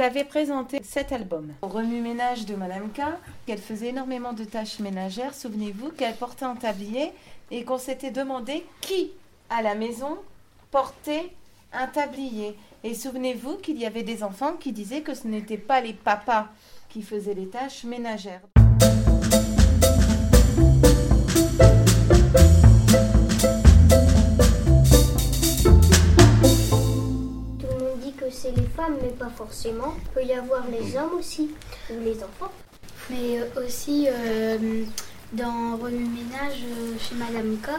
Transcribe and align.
vous 0.00 0.06
avez 0.06 0.24
présenté 0.24 0.80
cet 0.82 1.12
album. 1.12 1.52
Remue-ménage 1.60 2.46
de 2.46 2.54
Madame 2.54 2.88
K, 2.90 3.02
qu'elle 3.44 3.58
faisait 3.58 3.88
énormément 3.88 4.32
de 4.32 4.44
tâches 4.44 4.78
ménagères. 4.78 5.34
Souvenez-vous 5.34 5.90
qu'elle 5.90 6.14
portait 6.14 6.46
un 6.46 6.56
tablier 6.56 7.12
et 7.50 7.64
qu'on 7.64 7.76
s'était 7.76 8.10
demandé 8.10 8.64
qui, 8.80 9.10
à 9.50 9.60
la 9.60 9.74
maison, 9.74 10.16
portait 10.70 11.30
un 11.74 11.86
tablier. 11.86 12.56
Et 12.82 12.94
souvenez-vous 12.94 13.58
qu'il 13.58 13.76
y 13.78 13.84
avait 13.84 14.02
des 14.02 14.22
enfants 14.22 14.54
qui 14.58 14.72
disaient 14.72 15.02
que 15.02 15.12
ce 15.12 15.26
n'étaient 15.26 15.58
pas 15.58 15.82
les 15.82 15.92
papas 15.92 16.48
qui 16.88 17.02
faisaient 17.02 17.34
les 17.34 17.48
tâches 17.48 17.84
ménagères. 17.84 18.40
C'est 28.50 28.60
les 28.60 28.68
femmes, 28.68 28.96
mais 29.02 29.08
pas 29.08 29.30
forcément. 29.34 29.94
Il 29.96 30.08
peut 30.10 30.24
y 30.24 30.32
avoir 30.32 30.64
les 30.68 30.96
hommes 30.96 31.14
aussi, 31.18 31.50
ou 31.90 31.94
les 32.02 32.16
enfants. 32.22 32.52
Mais 33.08 33.40
euh, 33.40 33.64
aussi, 33.64 34.08
euh, 34.08 34.84
dans 35.32 35.76
remue-ménage 35.76 36.64
euh, 36.64 36.96
chez 36.98 37.14
Madame 37.16 37.56
K, 37.58 37.70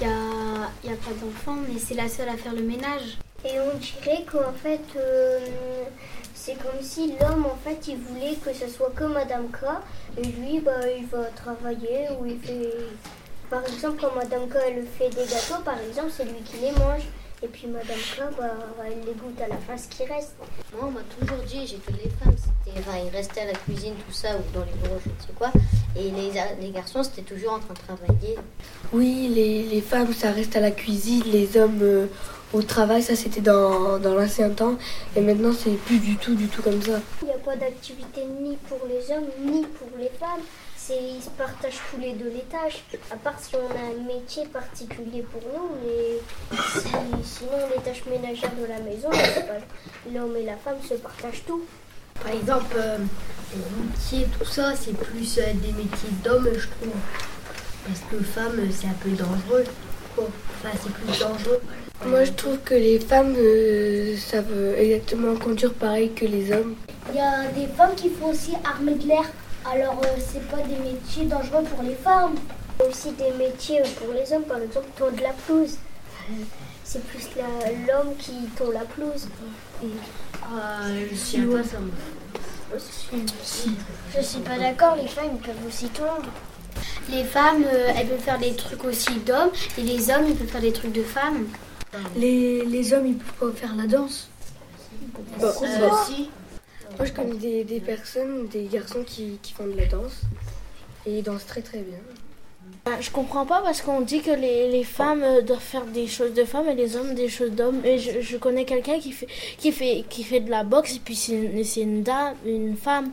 il 0.00 0.06
n'y 0.06 0.12
a, 0.12 0.90
y 0.90 0.92
a 0.92 0.96
pas 0.96 1.12
d'enfant, 1.20 1.56
mais 1.68 1.78
c'est 1.78 1.94
la 1.94 2.08
seule 2.08 2.28
à 2.28 2.36
faire 2.36 2.54
le 2.54 2.62
ménage. 2.62 3.18
Et 3.44 3.58
on 3.60 3.76
dirait 3.78 4.24
qu'en 4.24 4.52
fait, 4.52 4.80
euh, 4.96 5.38
c'est 6.34 6.54
comme 6.54 6.80
si 6.80 7.14
l'homme, 7.20 7.46
en 7.46 7.56
fait, 7.64 7.88
il 7.88 7.98
voulait 7.98 8.36
que 8.36 8.52
ce 8.52 8.68
soit 8.68 8.92
que 8.94 9.04
Madame 9.04 9.48
K. 9.50 9.64
Et 10.16 10.22
lui, 10.24 10.60
bah, 10.60 10.88
il 10.96 11.06
va 11.06 11.24
travailler 11.36 12.08
ou 12.18 12.26
il 12.26 12.38
fait... 12.40 12.72
Par 13.50 13.64
exemple, 13.64 14.02
quand 14.02 14.14
Madame 14.14 14.46
K, 14.48 14.56
elle 14.66 14.86
fait 14.86 15.08
des 15.08 15.24
gâteaux, 15.24 15.62
par 15.64 15.78
exemple, 15.80 16.10
c'est 16.14 16.24
lui 16.24 16.42
qui 16.44 16.58
les 16.58 16.72
mange. 16.72 17.02
Et 17.40 17.46
puis 17.46 17.68
Madame 17.68 17.86
K, 17.96 18.36
bah, 18.36 18.50
elle 18.84 18.98
les 19.06 19.14
goûte 19.14 19.40
à 19.40 19.46
la 19.46 19.56
fin, 19.58 19.76
ce 19.76 19.86
qui 19.88 20.04
reste. 20.04 20.34
Moi, 20.72 20.88
on 20.88 20.90
m'a 20.90 21.02
toujours 21.02 21.44
dit, 21.44 21.66
j'ai 21.68 21.76
que 21.76 21.92
les 21.92 22.10
femmes, 22.10 22.34
c'était, 22.36 22.76
enfin, 22.80 22.98
ils 23.04 23.16
restaient 23.16 23.42
à 23.42 23.46
la 23.46 23.52
cuisine, 23.52 23.94
tout 23.94 24.12
ça, 24.12 24.30
ou 24.36 24.42
dans 24.52 24.64
les 24.64 24.72
bureaux, 24.82 24.98
je 25.04 25.08
ne 25.08 25.14
sais 25.20 25.32
quoi. 25.38 25.52
Et 25.94 26.10
les, 26.10 26.32
les 26.60 26.70
garçons, 26.70 27.04
c'était 27.04 27.22
toujours 27.22 27.52
en 27.52 27.58
train 27.60 27.74
de 27.74 27.78
travailler. 27.78 28.36
Oui, 28.92 29.30
les, 29.32 29.62
les 29.62 29.80
femmes, 29.80 30.12
ça 30.12 30.32
reste 30.32 30.56
à 30.56 30.60
la 30.60 30.72
cuisine, 30.72 31.22
les 31.26 31.56
hommes 31.56 31.78
euh, 31.82 32.06
au 32.52 32.62
travail, 32.62 33.02
ça 33.04 33.14
c'était 33.14 33.40
dans, 33.40 34.00
dans 34.00 34.14
l'ancien 34.16 34.50
temps. 34.50 34.76
Et 35.14 35.20
maintenant, 35.20 35.52
c'est 35.52 35.70
plus 35.70 36.00
du 36.00 36.16
tout, 36.16 36.34
du 36.34 36.48
tout 36.48 36.62
comme 36.62 36.82
ça. 36.82 37.00
Il 37.22 37.26
n'y 37.28 37.34
a 37.34 37.38
pas 37.38 37.54
d'activité 37.54 38.24
ni 38.40 38.56
pour 38.68 38.80
les 38.88 39.14
hommes, 39.14 39.28
ni 39.44 39.62
pour 39.62 39.88
les 39.96 40.10
femmes. 40.18 40.42
C'est, 40.88 40.94
ils 41.18 41.22
se 41.22 41.28
partagent 41.30 41.80
tous 41.90 42.00
les 42.00 42.12
deux 42.14 42.30
les 42.30 42.44
tâches. 42.50 42.82
À 43.10 43.16
part 43.16 43.38
si 43.38 43.54
on 43.56 43.58
a 43.58 43.80
un 43.92 44.06
métier 44.06 44.46
particulier 44.46 45.22
pour 45.30 45.42
nous, 45.42 45.68
mais 45.84 46.56
si- 46.80 46.88
sinon 47.38 47.58
les 47.76 47.82
tâches 47.82 48.04
ménagères 48.10 48.52
de 48.58 48.64
la 48.66 48.80
maison, 48.80 49.10
l'homme 50.14 50.34
et 50.36 50.44
la 50.44 50.56
femme 50.56 50.78
se 50.88 50.94
partagent 50.94 51.42
tout. 51.46 51.62
Par 52.22 52.32
exemple, 52.32 52.74
euh, 52.78 52.96
les 53.52 53.82
métiers, 53.86 54.26
tout 54.38 54.46
ça, 54.46 54.72
c'est 54.74 54.96
plus 54.96 55.38
euh, 55.38 55.42
des 55.56 55.72
métiers 55.72 56.08
d'hommes, 56.24 56.48
je 56.54 56.66
trouve. 56.68 56.94
Parce 57.86 58.00
que 58.10 58.24
femme, 58.24 58.58
c'est 58.72 58.86
un 58.86 58.96
peu 59.02 59.10
dangereux. 59.10 59.64
quoi. 60.16 60.24
Enfin, 60.64 60.74
c'est 60.82 60.92
plus 60.92 61.18
dangereux. 61.20 61.60
Moi, 62.06 62.24
je 62.24 62.32
trouve 62.32 62.58
que 62.64 62.74
les 62.74 62.98
femmes 62.98 63.34
euh, 63.36 64.16
savent 64.16 64.74
exactement 64.76 65.36
conduire 65.36 65.74
pareil 65.74 66.12
que 66.14 66.24
les 66.24 66.50
hommes. 66.50 66.76
Il 67.10 67.16
y 67.16 67.20
a 67.20 67.46
des 67.48 67.66
femmes 67.66 67.94
qui 67.94 68.08
font 68.08 68.30
aussi 68.30 68.54
armée 68.64 68.94
de 68.94 69.06
l'air. 69.06 69.24
Alors, 69.64 70.00
euh, 70.04 70.16
c'est 70.18 70.46
pas 70.48 70.62
des 70.62 70.76
métiers 70.76 71.26
dangereux 71.26 71.64
pour 71.64 71.82
les 71.82 71.94
femmes. 71.94 72.34
Aussi 72.88 73.12
des 73.12 73.32
métiers 73.32 73.82
pour 73.98 74.14
les 74.14 74.32
hommes, 74.32 74.44
par 74.44 74.58
exemple, 74.58 74.86
tondre 74.96 75.20
la 75.22 75.32
pelouse. 75.32 75.76
C'est 76.84 77.04
plus 77.04 77.28
l'homme 77.86 78.14
qui 78.18 78.32
tond 78.56 78.70
la 78.70 78.80
pelouse. 78.80 79.28
Ah, 80.42 80.86
je 80.98 81.14
ça 84.14 84.22
suis 84.22 84.40
pas 84.40 84.58
d'accord, 84.58 84.96
les 84.96 85.08
femmes 85.08 85.38
peuvent 85.38 85.66
aussi 85.66 85.88
tondre. 85.88 86.30
Les 87.10 87.24
femmes, 87.24 87.64
euh, 87.64 87.92
elles 87.94 88.06
peuvent 88.08 88.18
faire 88.18 88.38
des 88.38 88.54
trucs 88.54 88.84
aussi 88.84 89.12
d'hommes, 89.20 89.50
et 89.76 89.82
les 89.82 90.10
hommes, 90.10 90.28
ils 90.28 90.34
peuvent 90.34 90.48
faire 90.48 90.60
des 90.62 90.72
trucs 90.72 90.92
de 90.92 91.02
femmes. 91.02 91.46
Les, 92.16 92.64
les 92.64 92.92
hommes, 92.92 93.06
ils 93.06 93.16
peuvent 93.16 93.50
pas 93.52 93.56
faire 93.58 93.76
la 93.76 93.86
danse. 93.86 94.30
Euh, 95.42 95.52
si. 96.06 96.30
Moi, 96.98 97.06
je 97.06 97.12
connais 97.12 97.34
des, 97.34 97.64
des 97.64 97.80
personnes, 97.80 98.48
des 98.48 98.64
garçons 98.64 99.02
qui, 99.06 99.38
qui 99.42 99.52
font 99.52 99.66
de 99.66 99.76
la 99.76 99.86
danse. 99.86 100.22
Et 101.06 101.18
ils 101.18 101.22
dansent 101.22 101.46
très 101.46 101.62
très 101.62 101.78
bien. 101.78 101.98
Ben, 102.84 103.00
Je 103.00 103.10
comprends 103.10 103.46
pas 103.46 103.62
parce 103.62 103.80
qu'on 103.82 104.00
dit 104.00 104.20
que 104.20 104.30
les, 104.32 104.68
les 104.70 104.84
femmes 104.84 105.22
euh, 105.22 105.42
doivent 105.42 105.60
faire 105.60 105.84
des 105.86 106.06
choses 106.06 106.34
de 106.34 106.44
femmes 106.44 106.68
et 106.68 106.74
les 106.74 106.96
hommes 106.96 107.14
des 107.14 107.28
choses 107.28 107.52
d'hommes. 107.52 107.80
Et 107.84 107.98
je, 107.98 108.20
je 108.20 108.36
connais 108.36 108.64
quelqu'un 108.64 108.98
qui 108.98 109.12
fait, 109.12 109.28
qui, 109.58 109.70
fait, 109.72 110.04
qui 110.08 110.24
fait 110.24 110.40
de 110.40 110.50
la 110.50 110.64
boxe 110.64 110.96
et 110.96 111.00
puis 111.00 111.14
c'est 111.16 111.32
une, 111.32 111.64
c'est 111.64 111.82
une 111.82 112.02
dame, 112.02 112.34
une 112.44 112.76
femme. 112.76 113.12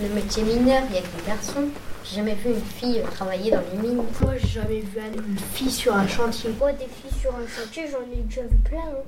Le 0.00 0.08
métier 0.08 0.42
mineur, 0.44 0.82
il 0.88 0.94
y 0.94 0.98
a 0.98 1.02
que 1.02 1.06
les 1.18 1.26
garçons. 1.26 1.68
J'ai 2.04 2.16
jamais 2.16 2.34
vu 2.34 2.50
une 2.50 2.60
fille 2.60 3.00
euh, 3.00 3.10
travailler 3.10 3.50
dans 3.50 3.62
les 3.72 3.78
mines. 3.88 4.02
Moi, 4.22 4.34
j'ai 4.38 4.48
jamais 4.48 4.80
vu 4.80 5.00
une 5.16 5.38
fille 5.38 5.70
sur 5.70 5.94
un 5.96 6.06
chantier. 6.06 6.50
Moi, 6.58 6.72
des 6.72 6.84
filles 6.86 7.20
sur 7.20 7.34
un 7.34 7.46
chantier, 7.48 7.84
j'en 7.90 8.02
ai 8.12 8.22
déjà 8.22 8.42
vu 8.42 8.56
plein. 8.58 8.78
hein. 8.78 9.02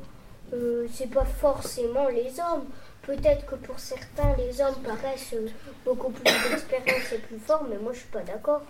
Euh, 0.55 0.87
c'est 0.93 1.11
pas 1.11 1.25
forcément 1.41 2.09
les 2.09 2.31
hommes. 2.41 2.65
Peut-être 3.03 3.47
que 3.47 3.55
pour 3.55 3.79
certains, 3.79 4.35
les 4.37 4.61
hommes 4.61 4.81
paraissent 4.85 5.33
euh, 5.35 5.49
beaucoup 5.85 6.11
plus 6.11 6.25
d'expérience 6.25 7.13
et 7.13 7.19
plus 7.19 7.39
forts, 7.39 7.65
mais 7.69 7.79
moi, 7.79 7.93
je 7.93 8.01
suis 8.01 8.09
pas 8.09 8.21
d'accord. 8.21 8.63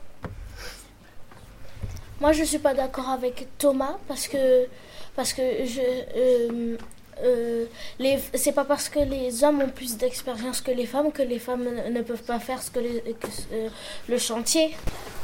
Moi, 2.21 2.33
je 2.33 2.43
suis 2.43 2.59
pas 2.59 2.75
d'accord 2.75 3.09
avec 3.11 3.47
Thomas 3.59 3.97
parce 4.09 4.27
que 4.27 4.67
parce 5.15 5.33
que 5.33 5.43
je 5.65 5.81
euh, 6.17 6.77
euh, 7.23 7.65
les 8.01 8.19
c'est 8.35 8.53
pas 8.53 8.65
parce 8.65 8.89
que 8.89 8.99
les 8.99 9.45
hommes 9.45 9.63
ont 9.63 9.69
plus 9.69 9.97
d'expérience 9.97 10.61
que 10.61 10.73
les 10.73 10.87
femmes 10.87 11.13
que 11.13 11.23
les 11.23 11.39
femmes 11.39 11.65
ne, 11.65 11.91
ne 11.97 12.03
peuvent 12.03 12.23
pas 12.23 12.41
faire 12.41 12.61
ce 12.61 12.73
que, 12.73 12.81
les, 12.81 13.01
que, 13.01 13.29
euh, 13.53 13.69
le 14.09 14.19
chantier. 14.19 14.77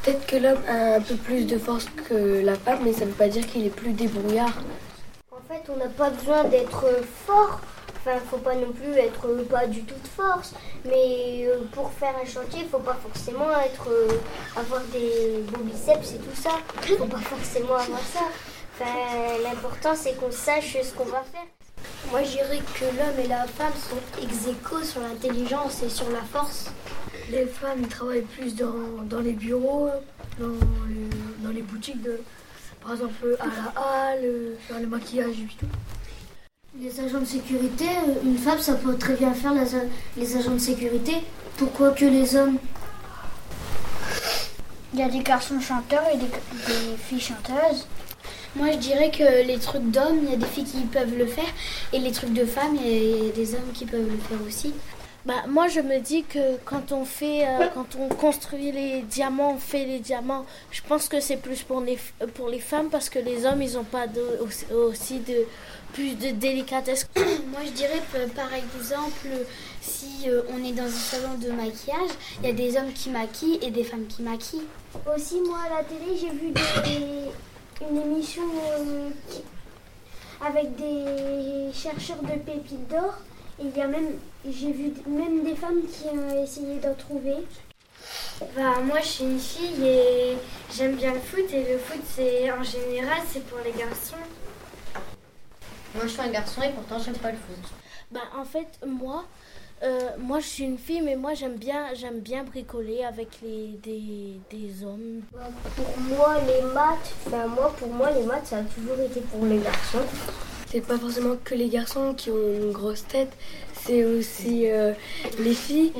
Peut-être 0.02 0.24
que 0.26 0.36
l'homme 0.36 0.62
a 0.68 0.96
un 0.96 1.00
peu 1.00 1.16
plus 1.16 1.46
de 1.46 1.58
force 1.58 1.86
que 2.08 2.44
la 2.44 2.54
femme, 2.54 2.80
mais 2.84 2.92
ça 2.92 3.06
veut 3.06 3.12
pas 3.12 3.28
dire 3.28 3.46
qu'il 3.46 3.66
est 3.66 3.70
plus 3.70 3.92
débrouillard. 3.92 4.62
En 5.32 5.42
fait, 5.48 5.62
on 5.68 5.76
n'a 5.76 5.88
pas 5.88 6.10
besoin 6.10 6.44
d'être 6.44 6.84
fort. 7.26 7.60
Enfin, 8.06 8.18
faut 8.30 8.38
pas 8.38 8.54
non 8.54 8.72
plus 8.72 8.92
être 8.98 9.28
pas 9.48 9.66
du 9.66 9.82
tout 9.82 9.94
de 9.94 10.08
force. 10.08 10.52
Mais 10.84 11.46
euh, 11.46 11.60
pour 11.72 11.90
faire 11.92 12.14
un 12.22 12.26
chantier, 12.26 12.66
faut 12.70 12.78
pas 12.78 12.96
forcément 13.02 13.50
être 13.64 13.88
euh, 13.88 14.08
avoir 14.56 14.82
des 14.92 15.42
biceps 15.62 16.12
et 16.14 16.18
tout 16.18 16.34
ça. 16.34 16.50
faut 16.98 17.06
pas 17.06 17.18
forcément 17.18 17.76
avoir 17.76 18.00
ça. 18.00 18.26
L'important 19.42 19.94
c'est 19.94 20.18
qu'on 20.18 20.32
sache 20.32 20.76
ce 20.82 20.92
qu'on 20.94 21.04
va 21.04 21.22
faire. 21.32 21.46
Moi, 22.10 22.22
je 22.22 22.30
dirais 22.32 22.60
que 22.74 22.84
l'homme 22.84 23.24
et 23.24 23.28
la 23.28 23.46
femme 23.46 23.72
sont 23.74 24.22
ex 24.22 24.90
sur 24.90 25.00
l'intelligence 25.00 25.82
et 25.82 25.88
sur 25.88 26.10
la 26.10 26.20
force. 26.20 26.70
Les 27.30 27.46
femmes 27.46 27.86
travaillent 27.88 28.22
plus 28.22 28.54
dans, 28.54 29.02
dans 29.04 29.20
les 29.20 29.32
bureaux, 29.32 29.88
dans 30.38 30.58
dans 31.44 31.50
les 31.50 31.62
boutiques, 31.62 32.02
de, 32.02 32.20
par 32.82 32.92
exemple 32.92 33.36
à 33.38 33.46
la 33.46 33.80
halle, 33.80 34.24
euh, 34.24 34.54
faire 34.66 34.80
le 34.80 34.86
maquillage 34.86 35.38
et 35.38 35.48
tout. 35.58 35.66
Les 36.82 36.98
agents 36.98 37.20
de 37.20 37.24
sécurité, 37.24 37.84
euh, 37.84 38.14
une 38.24 38.36
femme, 38.36 38.58
ça 38.58 38.74
peut 38.74 38.96
très 38.96 39.14
bien 39.14 39.32
faire 39.32 39.52
les, 39.54 39.60
les 40.16 40.36
agents 40.36 40.50
de 40.50 40.58
sécurité. 40.58 41.12
Pourquoi 41.56 41.92
que 41.92 42.04
les 42.04 42.34
hommes? 42.34 42.56
Il 44.92 44.98
y 44.98 45.02
a 45.04 45.08
des 45.08 45.20
garçons 45.20 45.60
chanteurs 45.60 46.02
et 46.12 46.16
des, 46.16 46.26
des 46.26 46.96
filles 46.96 47.20
chanteuses. 47.20 47.86
Moi, 48.56 48.72
je 48.72 48.78
dirais 48.78 49.12
que 49.12 49.46
les 49.46 49.58
trucs 49.58 49.88
d'hommes, 49.88 50.18
il 50.24 50.30
y 50.30 50.34
a 50.34 50.36
des 50.36 50.46
filles 50.46 50.64
qui 50.64 50.80
peuvent 50.80 51.16
le 51.16 51.26
faire, 51.26 51.44
et 51.92 52.00
les 52.00 52.10
trucs 52.10 52.32
de 52.32 52.44
femmes, 52.44 52.74
il 52.74 53.26
y 53.26 53.28
a 53.28 53.32
des 53.32 53.54
hommes 53.54 53.70
qui 53.72 53.86
peuvent 53.86 54.10
le 54.10 54.18
faire 54.18 54.44
aussi. 54.44 54.72
Bah, 55.26 55.44
moi, 55.48 55.68
je 55.68 55.80
me 55.80 56.00
dis 56.00 56.22
que 56.24 56.56
quand 56.66 56.92
on 56.92 57.06
fait, 57.06 57.46
euh, 57.48 57.68
quand 57.72 57.96
on 57.98 58.08
construit 58.10 58.70
les 58.72 59.00
diamants, 59.00 59.52
on 59.54 59.58
fait 59.58 59.86
les 59.86 59.98
diamants. 59.98 60.44
Je 60.70 60.82
pense 60.82 61.08
que 61.08 61.18
c'est 61.18 61.38
plus 61.38 61.62
pour 61.62 61.80
les, 61.80 61.96
f- 61.96 62.26
pour 62.34 62.50
les 62.50 62.58
femmes 62.58 62.90
parce 62.90 63.08
que 63.08 63.18
les 63.18 63.46
hommes, 63.46 63.62
ils 63.62 63.78
ont 63.78 63.84
pas 63.84 64.06
de, 64.06 64.20
aussi, 64.42 64.66
aussi 64.70 65.20
de 65.20 65.46
plus 65.94 66.14
de 66.16 66.30
délicatesse. 66.32 67.08
Moi, 67.16 67.60
je 67.64 67.70
dirais, 67.70 68.02
euh, 68.16 68.26
par 68.36 68.52
exemple, 68.52 69.28
si 69.80 70.28
euh, 70.28 70.42
on 70.54 70.62
est 70.62 70.72
dans 70.72 70.84
un 70.84 70.88
salon 70.90 71.34
de 71.40 71.50
maquillage, 71.52 72.10
il 72.42 72.46
y 72.46 72.50
a 72.50 72.52
des 72.52 72.76
hommes 72.76 72.92
qui 72.92 73.08
maquillent 73.08 73.60
et 73.62 73.70
des 73.70 73.84
femmes 73.84 74.06
qui 74.06 74.20
maquillent. 74.20 74.66
Aussi, 75.16 75.40
moi 75.40 75.58
à 75.66 75.78
la 75.78 75.84
télé, 75.84 76.18
j'ai 76.20 76.30
vu 76.30 76.50
des- 76.52 77.86
une 77.90 77.96
émission 78.12 78.42
euh, 78.78 79.08
avec 80.46 80.76
des 80.76 81.72
chercheurs 81.72 82.22
de 82.22 82.38
pépites 82.38 82.88
d'or. 82.88 83.14
Il 83.60 83.76
y 83.76 83.80
a 83.80 83.86
même, 83.86 84.18
j'ai 84.44 84.72
vu 84.72 84.92
même 85.06 85.44
des 85.44 85.54
femmes 85.54 85.82
qui 85.86 86.08
ont 86.08 86.42
essayé 86.42 86.78
d'en 86.80 86.94
trouver. 86.94 87.36
Bah, 88.56 88.80
moi, 88.82 88.98
je 89.00 89.06
suis 89.06 89.24
une 89.24 89.38
fille 89.38 89.86
et 89.86 90.36
j'aime 90.74 90.96
bien 90.96 91.12
le 91.14 91.20
foot. 91.20 91.44
Et 91.52 91.72
le 91.72 91.78
foot, 91.78 92.00
c'est 92.04 92.50
en 92.50 92.62
général, 92.62 93.18
c'est 93.30 93.44
pour 93.46 93.58
les 93.64 93.70
garçons. 93.72 94.16
Moi, 95.94 96.02
je 96.04 96.08
suis 96.08 96.20
un 96.20 96.30
garçon 96.30 96.62
et 96.62 96.70
pourtant, 96.70 96.98
j'aime 96.98 97.16
pas 97.16 97.30
le 97.30 97.36
foot. 97.36 97.72
Bah, 98.10 98.20
en 98.36 98.44
fait, 98.44 98.66
moi, 98.84 99.24
euh, 99.84 100.10
moi, 100.18 100.40
je 100.40 100.46
suis 100.46 100.64
une 100.64 100.78
fille, 100.78 101.00
mais 101.02 101.14
moi, 101.14 101.34
j'aime 101.34 101.56
bien, 101.56 101.94
j'aime 101.94 102.18
bien 102.18 102.42
bricoler 102.42 103.04
avec 103.04 103.28
les, 103.42 103.68
des, 103.82 104.40
des 104.50 104.84
hommes. 104.84 105.20
Bah, 105.32 105.48
Pour 105.76 105.98
moi, 106.00 106.36
les 106.40 106.62
maths, 106.72 107.14
enfin 107.26 107.46
moi, 107.46 107.72
pour 107.78 107.88
moi, 107.88 108.10
les 108.10 108.24
maths, 108.24 108.46
ça 108.46 108.58
a 108.58 108.62
toujours 108.62 108.98
été 109.00 109.20
pour 109.20 109.44
les 109.46 109.58
garçons. 109.58 109.98
C'est 110.74 110.80
pas 110.80 110.98
forcément 110.98 111.36
que 111.44 111.54
les 111.54 111.68
garçons 111.68 112.14
qui 112.14 112.30
ont 112.30 112.52
une 112.52 112.72
grosse 112.72 113.06
tête, 113.06 113.30
c'est 113.80 114.04
aussi 114.04 114.68
euh, 114.68 114.92
les 115.38 115.54
filles. 115.54 115.92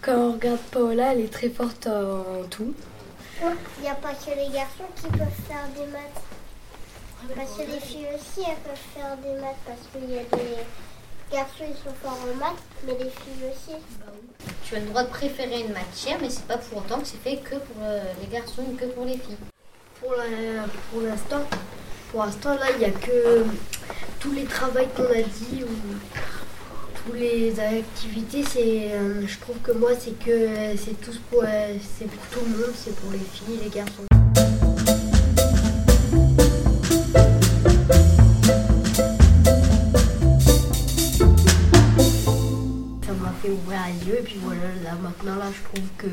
Quand 0.00 0.16
on 0.16 0.32
regarde 0.32 0.58
Paola, 0.70 1.12
elle 1.12 1.20
est 1.20 1.30
très 1.30 1.50
forte 1.50 1.86
en 1.86 2.42
tout. 2.48 2.72
Il 3.42 3.82
n'y 3.82 3.90
a 3.90 3.94
pas 3.94 4.14
que 4.14 4.30
les 4.30 4.48
garçons 4.48 4.88
qui 4.96 5.08
peuvent 5.08 5.28
faire 5.46 5.68
des 5.76 5.84
maths. 5.92 6.22
Parce 7.36 7.58
que 7.58 7.70
les 7.70 7.78
filles 7.78 8.06
aussi, 8.14 8.48
elles 8.48 8.56
peuvent 8.64 8.88
faire 8.94 9.18
des 9.18 9.38
maths. 9.38 9.58
Parce 9.66 9.80
qu'il 9.92 10.10
y 10.10 10.18
a 10.18 10.22
des 10.22 10.64
garçons, 11.30 11.64
ils 11.68 11.76
sont 11.76 11.94
forts 12.02 12.18
en 12.22 12.34
maths, 12.36 12.62
mais 12.86 12.92
les 12.92 13.10
filles 13.10 13.50
aussi. 13.52 13.76
Tu 14.64 14.76
as 14.76 14.78
le 14.78 14.86
droit 14.86 15.02
de 15.02 15.10
préférer 15.10 15.60
une 15.60 15.74
matière, 15.74 16.16
mais 16.22 16.30
c'est 16.30 16.46
pas 16.46 16.56
pour 16.56 16.78
autant 16.78 17.00
que 17.00 17.06
c'est 17.06 17.22
fait 17.22 17.36
que 17.36 17.56
pour 17.56 17.82
euh, 17.82 18.02
les 18.22 18.28
garçons 18.28 18.62
ou 18.66 18.74
que 18.76 18.86
pour 18.86 19.04
les 19.04 19.18
filles. 19.18 19.36
Pour 20.00 21.02
l'instant, 21.02 21.42
pour 22.10 22.24
l'instant 22.24 22.54
là, 22.54 22.66
il 22.72 22.78
n'y 22.78 22.86
a 22.86 22.90
que 22.90 23.44
tous 24.22 24.30
les 24.30 24.44
travaux 24.44 24.78
qu'on 24.96 25.02
a 25.02 25.22
dit 25.22 25.64
ou 25.64 25.96
tous 27.04 27.12
les 27.12 27.58
activités. 27.58 28.44
C'est, 28.48 28.92
euh, 28.92 29.26
je 29.26 29.38
trouve 29.40 29.58
que 29.64 29.72
moi, 29.72 29.90
c'est 29.98 30.16
que 30.16 30.76
c'est 30.76 31.00
tous 31.00 31.18
pour, 31.28 31.42
euh, 31.42 31.74
c'est 31.98 32.06
pour 32.06 32.24
tout 32.28 32.46
le 32.46 32.56
monde, 32.56 32.72
c'est 32.76 32.94
pour 32.94 33.10
les 33.10 33.18
filles, 33.18 33.58
les 33.64 33.68
garçons. 33.68 34.06
Ça 43.04 43.12
m'a 43.20 43.32
fait 43.42 43.50
ouvrir 43.50 43.80
les 43.88 44.06
yeux 44.08 44.18
et 44.20 44.22
puis 44.22 44.38
voilà, 44.40 44.60
là 44.84 44.96
maintenant 45.02 45.34
là, 45.34 45.46
je 45.52 45.62
trouve 45.64 45.88
que 45.98 46.06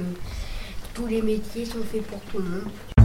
tous 0.96 1.06
les 1.06 1.22
métiers 1.22 1.66
sont 1.66 1.84
faits 1.92 2.08
pour 2.08 2.20
tout 2.22 2.40
le 2.40 2.50
monde. 2.50 2.99